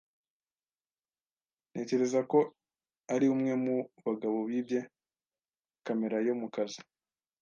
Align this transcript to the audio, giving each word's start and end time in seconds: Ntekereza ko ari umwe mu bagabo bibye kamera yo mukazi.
Ntekereza 1.71 2.19
ko 2.31 2.39
ari 3.13 3.25
umwe 3.35 3.53
mu 3.63 3.75
bagabo 4.05 4.37
bibye 4.49 4.79
kamera 5.85 6.17
yo 6.27 6.33
mukazi. 6.41 6.79